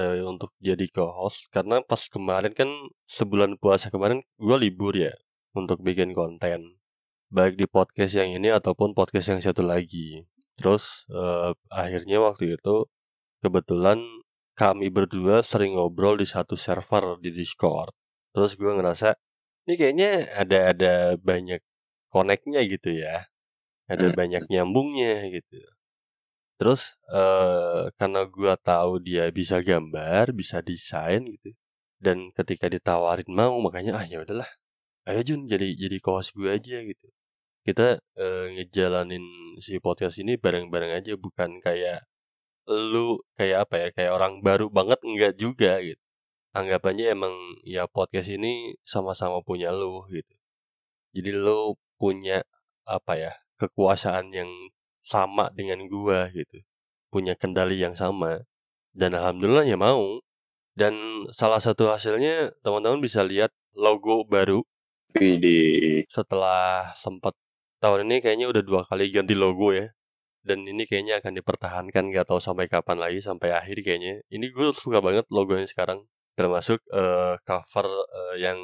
eh, 0.00 0.22
untuk 0.32 0.50
jadi 0.68 0.86
co-host 0.96 1.40
karena 1.54 1.76
pas 1.90 2.02
kemarin 2.14 2.52
kan 2.60 2.68
sebulan 3.18 3.50
puasa 3.62 3.86
kemarin 3.94 4.20
gue 4.46 4.56
libur 4.64 4.94
ya 5.06 5.12
untuk 5.58 5.78
bikin 5.88 6.10
konten 6.18 6.60
baik 7.30 7.54
di 7.60 7.66
podcast 7.70 8.12
yang 8.20 8.30
ini 8.38 8.48
ataupun 8.58 8.90
podcast 8.98 9.26
yang 9.34 9.40
satu 9.42 9.62
lagi. 9.62 10.26
Terus 10.58 11.06
eh, 11.12 11.52
akhirnya 11.72 12.18
waktu 12.26 12.58
itu 12.58 12.76
kebetulan 13.44 13.98
kami 14.58 14.86
berdua 14.92 15.40
sering 15.46 15.78
ngobrol 15.78 16.18
di 16.20 16.26
satu 16.28 16.54
server 16.58 17.16
di 17.24 17.30
Discord. 17.32 17.92
Terus 18.34 18.52
gue 18.58 18.70
ngerasa 18.78 19.14
ini 19.66 19.74
kayaknya 19.80 20.10
ada 20.42 20.58
ada 20.74 20.92
banyak 21.20 21.60
koneknya 22.12 22.60
gitu 22.66 22.90
ya. 22.94 23.26
Ada 23.90 24.10
Hmm. 24.12 24.16
banyak 24.20 24.42
nyambungnya 24.52 25.28
gitu. 25.34 25.58
Terus 26.60 26.80
eh 27.08 27.88
karena 27.98 28.20
gue 28.28 28.52
tahu 28.60 28.92
dia 29.00 29.24
bisa 29.32 29.56
gambar, 29.64 30.24
bisa 30.36 30.60
desain 30.60 31.24
gitu. 31.24 31.50
Dan 31.96 32.18
ketika 32.36 32.66
ditawarin 32.68 33.28
mau 33.32 33.56
makanya 33.64 33.92
ah 34.00 34.04
ya 34.12 34.18
udahlah. 34.24 34.50
Ayo 35.08 35.20
Jun 35.28 35.40
jadi 35.52 35.66
jadi 35.82 35.96
co-host 36.04 36.36
gue 36.36 36.50
aja 36.52 36.76
gitu. 36.84 37.06
Kita 37.66 38.00
eh, 38.20 38.46
ngejalanin 38.56 39.24
si 39.64 39.80
podcast 39.80 40.16
ini 40.22 40.36
bareng-bareng 40.40 40.92
aja 41.00 41.12
bukan 41.16 41.60
kayak 41.64 42.04
lu 42.68 43.18
kayak 43.38 43.66
apa 43.68 43.74
ya 43.82 43.88
kayak 43.96 44.12
orang 44.16 44.34
baru 44.46 44.66
banget 44.72 45.00
enggak 45.08 45.34
juga 45.42 45.80
gitu. 45.84 46.02
Anggapannya 46.58 47.06
emang 47.16 47.34
ya 47.64 47.86
podcast 47.88 48.28
ini 48.36 48.76
sama-sama 48.84 49.38
punya 49.48 49.70
lu 49.72 50.04
gitu. 50.12 50.34
Jadi 51.16 51.30
lu 51.34 51.76
punya 52.00 52.42
apa 52.88 53.12
ya 53.18 53.32
kekuasaan 53.60 54.32
yang 54.34 54.50
sama 55.04 55.50
dengan 55.56 55.84
gua 55.88 56.28
gitu. 56.32 56.60
Punya 57.10 57.34
kendali 57.34 57.80
yang 57.80 57.98
sama 57.98 58.44
dan 58.94 59.14
alhamdulillah 59.14 59.66
ya 59.66 59.78
mau. 59.78 60.20
Dan 60.74 60.94
salah 61.34 61.58
satu 61.60 61.90
hasilnya 61.90 62.54
teman-teman 62.64 63.02
bisa 63.02 63.20
lihat 63.26 63.50
logo 63.74 64.24
baru. 64.24 64.62
Widih. 65.10 66.06
setelah 66.06 66.94
sempat 66.94 67.34
tahun 67.82 68.06
ini 68.06 68.22
kayaknya 68.22 68.46
udah 68.46 68.62
dua 68.62 68.82
kali 68.86 69.10
ganti 69.10 69.34
logo 69.34 69.74
ya. 69.74 69.90
Dan 70.40 70.64
ini 70.64 70.86
kayaknya 70.86 71.20
akan 71.20 71.36
dipertahankan 71.36 72.14
nggak 72.14 72.30
tahu 72.30 72.40
sampai 72.40 72.70
kapan 72.70 72.96
lagi 73.02 73.18
sampai 73.20 73.50
akhir 73.52 73.82
kayaknya. 73.82 74.22
Ini 74.30 74.46
gue 74.54 74.70
suka 74.72 75.02
banget 75.02 75.26
logonya 75.28 75.66
sekarang 75.66 76.06
termasuk 76.38 76.80
eh, 76.94 77.36
cover 77.44 77.86
eh, 77.90 78.36
yang 78.40 78.58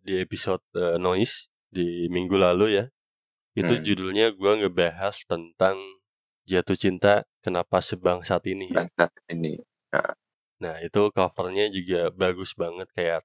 di 0.00 0.22
episode 0.22 0.62
eh, 0.78 0.96
noise 0.96 1.50
di 1.68 2.08
minggu 2.08 2.38
lalu 2.40 2.80
ya 2.80 2.84
itu 3.58 3.74
Hmm. 3.74 3.82
judulnya 3.84 4.26
gue 4.32 4.52
ngebahas 4.64 5.16
tentang 5.26 5.76
jatuh 6.46 6.78
cinta 6.78 7.26
kenapa 7.42 7.82
sebangsat 7.82 8.46
ini 8.48 8.70
ya 8.70 8.86
Bangsat 8.86 9.12
ini. 9.34 9.58
Nah, 9.92 10.12
Nah, 10.58 10.74
itu 10.82 11.00
covernya 11.14 11.70
juga 11.70 12.10
bagus 12.10 12.50
banget 12.58 12.90
kayak 12.90 13.22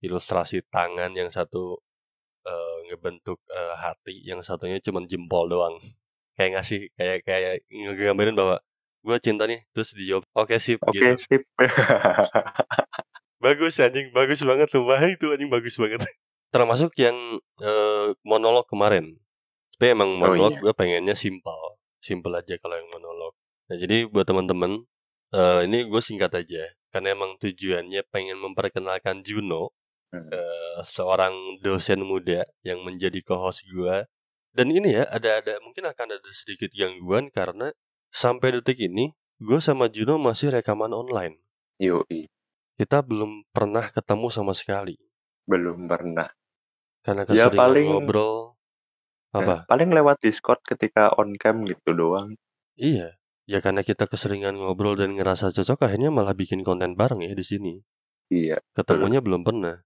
ilustrasi 0.00 0.64
tangan 0.72 1.12
yang 1.12 1.28
satu 1.28 1.76
uh, 2.48 2.76
ngebentuk 2.88 3.36
uh, 3.52 3.76
hati, 3.76 4.24
yang 4.24 4.40
satunya 4.40 4.80
cuma 4.80 5.04
jempol 5.04 5.44
doang. 5.48 5.76
Kayak 6.36 6.60
ngasih 6.60 6.80
kayak 6.96 7.18
kayak 7.28 7.52
ngegambarin 7.68 8.32
bahwa 8.32 8.56
gue 9.04 9.16
cinta 9.20 9.44
nih, 9.44 9.60
terus 9.76 9.92
dijawab 9.92 10.24
oke 10.32 10.56
okay, 10.56 10.58
sip 10.58 10.80
Oke 10.80 10.96
okay, 10.96 11.12
gitu. 11.12 11.20
sip. 11.20 11.42
bagus 13.44 13.76
anjing, 13.84 14.08
bagus 14.16 14.40
banget 14.40 14.68
tuh. 14.72 14.88
Wah, 14.88 15.04
itu 15.14 15.28
anjing 15.36 15.52
bagus 15.52 15.76
banget. 15.76 16.00
Termasuk 16.48 16.96
yang 16.96 17.16
uh, 17.60 18.16
monolog 18.24 18.64
kemarin. 18.64 19.20
Tapi 19.74 19.94
emang 19.94 20.14
monolog 20.14 20.50
oh, 20.50 20.56
iya. 20.56 20.62
gue 20.62 20.72
pengennya 20.74 21.16
simpel, 21.18 21.78
simpel 21.98 22.32
aja 22.34 22.54
kalau 22.62 22.78
yang 22.78 22.90
monolog. 22.94 23.34
Nah, 23.70 23.76
jadi 23.80 24.06
buat 24.06 24.24
teman-teman 24.24 24.86
Uh, 25.34 25.66
ini 25.66 25.90
gue 25.90 25.98
singkat 25.98 26.30
aja, 26.30 26.62
karena 26.94 27.10
emang 27.10 27.34
tujuannya 27.42 28.06
pengen 28.14 28.38
memperkenalkan 28.38 29.26
Juno, 29.26 29.74
hmm. 30.14 30.30
uh, 30.30 30.78
seorang 30.86 31.58
dosen 31.58 32.06
muda 32.06 32.46
yang 32.62 32.86
menjadi 32.86 33.18
co-host 33.26 33.66
gue. 33.66 34.06
Dan 34.54 34.70
ini 34.70 34.94
ya, 34.94 35.10
ada 35.10 35.42
ada 35.42 35.58
mungkin 35.66 35.90
akan 35.90 36.14
ada 36.14 36.30
sedikit 36.30 36.70
gangguan 36.70 37.34
karena 37.34 37.74
sampai 38.14 38.62
detik 38.62 38.78
ini 38.78 39.10
gue 39.42 39.58
sama 39.58 39.90
Juno 39.90 40.22
masih 40.22 40.54
rekaman 40.54 40.94
online. 40.94 41.42
Yoi. 41.82 42.30
Kita 42.78 43.02
belum 43.02 43.42
pernah 43.50 43.90
ketemu 43.90 44.30
sama 44.30 44.54
sekali. 44.54 44.94
Belum 45.50 45.90
pernah. 45.90 46.30
Karena 47.02 47.26
ya, 47.26 47.50
keseringan 47.50 47.58
ya, 47.58 47.58
paling, 47.58 47.86
ngobrol. 47.90 48.53
Apa? 49.34 49.66
paling 49.66 49.90
lewat 49.90 50.22
Discord 50.22 50.62
ketika 50.62 51.10
on 51.18 51.34
cam 51.34 51.66
gitu 51.66 51.90
doang. 51.90 52.38
Iya. 52.78 53.18
Ya 53.44 53.60
karena 53.60 53.84
kita 53.84 54.08
keseringan 54.08 54.56
ngobrol 54.56 54.96
dan 54.96 55.18
ngerasa 55.18 55.52
cocok 55.52 55.84
akhirnya 55.84 56.08
malah 56.08 56.32
bikin 56.32 56.64
konten 56.64 56.96
bareng 56.96 57.20
ya 57.20 57.36
di 57.36 57.44
sini. 57.44 57.74
Iya. 58.32 58.62
Ketemunya 58.72 59.20
belum 59.20 59.44
pernah. 59.44 59.84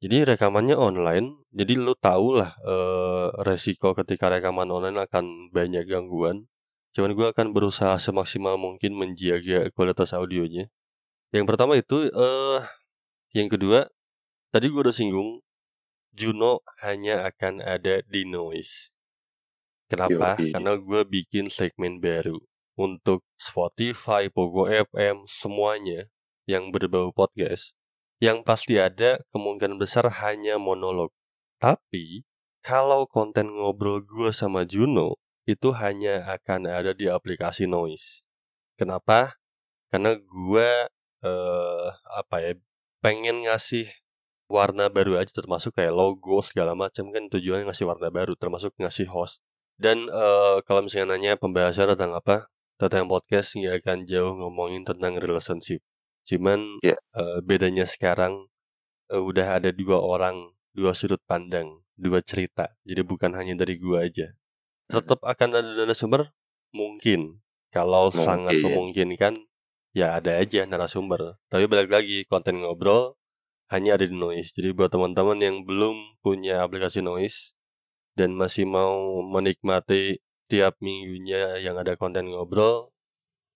Jadi 0.00 0.24
rekamannya 0.24 0.80
online, 0.80 1.44
jadi 1.52 1.76
lu 1.76 1.92
tau 1.92 2.32
lah 2.32 2.56
eh, 2.64 3.28
resiko 3.44 3.92
ketika 3.92 4.32
rekaman 4.32 4.72
online 4.72 4.96
akan 5.04 5.52
banyak 5.52 5.84
gangguan. 5.84 6.48
Cuman 6.96 7.12
gue 7.12 7.26
akan 7.28 7.52
berusaha 7.52 8.00
semaksimal 8.00 8.56
mungkin 8.56 8.96
menjaga 8.96 9.68
kualitas 9.76 10.16
audionya. 10.16 10.72
Yang 11.30 11.44
pertama 11.46 11.76
itu, 11.78 12.08
eh, 12.10 12.60
yang 13.36 13.46
kedua, 13.52 13.86
tadi 14.50 14.66
gue 14.72 14.80
udah 14.80 14.94
singgung, 14.94 15.44
Juno 16.10 16.60
hanya 16.82 17.26
akan 17.30 17.62
ada 17.62 18.02
di 18.02 18.26
Noise. 18.26 18.90
Kenapa? 19.86 20.38
Yo, 20.38 20.54
Karena 20.54 20.74
gue 20.78 21.02
bikin 21.06 21.50
segmen 21.50 21.98
baru 22.02 22.38
untuk 22.74 23.26
Spotify, 23.38 24.26
Pogo 24.30 24.66
FM, 24.66 25.26
semuanya 25.26 26.10
yang 26.46 26.74
berbau 26.74 27.14
podcast, 27.14 27.74
yang 28.18 28.42
pasti 28.42 28.78
ada 28.78 29.22
kemungkinan 29.30 29.78
besar 29.78 30.06
hanya 30.22 30.58
monolog. 30.58 31.14
Tapi, 31.62 32.26
kalau 32.62 33.06
konten 33.06 33.50
ngobrol 33.50 34.02
gue 34.02 34.30
sama 34.34 34.66
Juno, 34.66 35.18
itu 35.46 35.74
hanya 35.74 36.26
akan 36.26 36.70
ada 36.70 36.94
di 36.94 37.10
aplikasi 37.10 37.66
Noise. 37.66 38.22
Kenapa? 38.78 39.38
Karena 39.90 40.14
gue, 40.18 40.70
eh, 41.26 41.86
apa 42.14 42.36
ya, 42.42 42.52
pengen 43.02 43.46
ngasih 43.46 43.90
warna 44.50 44.90
baru 44.90 45.22
aja 45.22 45.30
termasuk 45.30 45.78
kayak 45.78 45.94
logo 45.94 46.42
segala 46.42 46.74
macam 46.74 47.08
kan 47.14 47.30
tujuannya 47.30 47.70
ngasih 47.70 47.86
warna 47.86 48.10
baru 48.10 48.34
termasuk 48.34 48.74
ngasih 48.76 49.06
host 49.06 49.40
dan 49.80 50.12
uh, 50.12 50.60
kalau 50.68 50.84
misalnya 50.84 51.16
nanya 51.16 51.32
pembahasan 51.40 51.96
tentang 51.96 52.12
apa 52.12 52.52
tentang 52.76 53.08
podcast 53.08 53.56
nggak 53.56 53.84
akan 53.84 53.98
jauh 54.04 54.36
ngomongin 54.40 54.84
tentang 54.88 55.20
relationship. 55.20 55.80
Cuman 56.28 56.80
yeah. 56.80 56.96
uh, 57.12 57.44
bedanya 57.44 57.84
sekarang 57.84 58.48
uh, 59.12 59.20
udah 59.20 59.60
ada 59.60 59.68
dua 59.68 60.00
orang, 60.00 60.56
dua 60.76 60.92
sudut 60.92 61.20
pandang, 61.24 61.84
dua 61.96 62.24
cerita. 62.24 62.72
Jadi 62.84 63.04
bukan 63.04 63.36
hanya 63.36 63.52
dari 63.56 63.76
gua 63.76 64.08
aja. 64.08 64.32
Tetap 64.88 65.20
akan 65.20 65.48
ada 65.48 65.70
narasumber 65.84 66.32
mungkin. 66.72 67.44
Kalau 67.68 68.08
mungkin. 68.08 68.20
sangat 68.24 68.56
memungkinkan 68.60 69.36
ya 69.92 70.16
ada 70.16 70.40
aja 70.40 70.64
narasumber. 70.64 71.36
Tapi 71.52 71.68
balik 71.68 71.92
lagi 71.92 72.24
konten 72.28 72.64
ngobrol 72.64 73.19
hanya 73.70 73.96
ada 73.96 74.06
di 74.06 74.16
Noise. 74.18 74.52
Jadi 74.54 74.74
buat 74.74 74.90
teman-teman 74.90 75.38
yang 75.38 75.56
belum 75.62 76.20
punya 76.20 76.66
aplikasi 76.66 77.00
Noise 77.00 77.54
dan 78.18 78.34
masih 78.34 78.66
mau 78.66 79.22
menikmati 79.22 80.18
tiap 80.50 80.74
minggunya 80.82 81.62
yang 81.62 81.78
ada 81.78 81.94
konten 81.94 82.26
ngobrol 82.26 82.90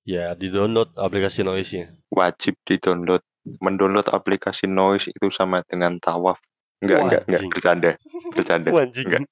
ya 0.07 0.39
di 0.39 0.49
download 0.55 0.95
aplikasi 0.95 1.43
Noise-nya. 1.43 1.91
Wajib 2.15 2.55
di 2.63 2.79
download. 2.79 3.21
Mendownload 3.61 4.09
aplikasi 4.09 4.65
Noise 4.71 5.13
itu 5.13 5.29
sama 5.29 5.61
dengan 5.69 6.01
tawaf. 6.01 6.41
Enggak, 6.81 6.99
enggak, 7.05 7.23
enggak, 7.29 7.43
bercanda. 7.53 7.91
Bercanda. 8.33 8.69
Wajib. 8.73 9.05
Enggak. 9.05 9.23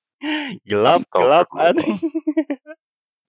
Gelap, 0.68 1.00
Stop. 1.02 1.18
gelap 1.18 1.46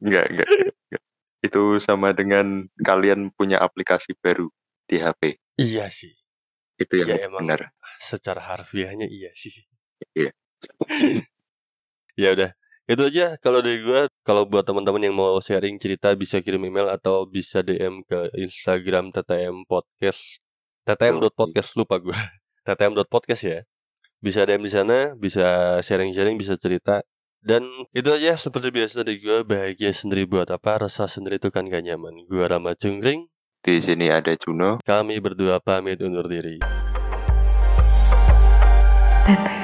enggak, 0.03 0.25
enggak, 0.29 0.47
enggak. 0.51 1.01
Itu 1.43 1.79
sama 1.79 2.11
dengan 2.11 2.67
kalian 2.83 3.31
punya 3.31 3.63
aplikasi 3.63 4.13
baru 4.19 4.51
di 4.85 4.99
HP. 4.99 5.39
Iya 5.57 5.87
sih. 5.87 6.22
Itu 6.77 6.93
yang 7.01 7.09
ya, 7.09 7.17
emang 7.29 7.45
benar. 7.45 7.73
Secara 8.01 8.41
harfiahnya 8.53 9.05
iya 9.09 9.31
sih. 9.33 9.53
Iya. 10.13 10.31
ya 12.21 12.29
udah 12.37 12.51
itu 12.83 12.99
aja 12.99 13.39
kalau 13.39 13.63
dari 13.63 13.79
gue 13.79 14.11
kalau 14.27 14.43
buat 14.43 14.67
teman-teman 14.67 15.07
yang 15.07 15.15
mau 15.15 15.39
sharing 15.39 15.79
cerita 15.79 16.11
bisa 16.19 16.43
kirim 16.43 16.67
email 16.67 16.91
atau 16.91 17.23
bisa 17.23 17.63
DM 17.63 18.03
ke 18.03 18.27
Instagram 18.35 19.15
TTM 19.15 19.63
Podcast. 19.71 20.43
TTM.podcast 20.83 21.79
lupa 21.79 21.95
gue 22.03 22.11
TTM.podcast 22.67 23.43
ya. 23.47 23.59
Bisa 24.19 24.43
DM 24.43 24.67
di 24.67 24.71
sana 24.71 25.15
bisa 25.15 25.79
sharing-sharing 25.79 26.35
bisa 26.35 26.59
cerita. 26.59 26.99
Dan 27.39 27.63
itu 27.95 28.11
aja 28.11 28.35
seperti 28.35 28.71
biasa 28.71 29.03
dari 29.07 29.19
gue 29.23 29.47
bahagia 29.47 29.95
sendiri 29.95 30.27
buat 30.27 30.51
apa 30.51 30.83
rasa 30.83 31.07
sendiri 31.07 31.39
itu 31.39 31.55
kan 31.55 31.67
gak 31.71 31.87
nyaman. 31.87 32.27
Gue 32.27 32.43
Rama 32.43 32.75
Cungkring 32.75 33.32
di 33.63 33.79
sini 33.79 34.11
ada 34.11 34.35
Juno. 34.35 34.83
Kami 34.83 35.23
berdua 35.23 35.63
pamit 35.63 36.03
undur 36.03 36.27
diri. 36.27 36.59
Teteh. 39.23 39.62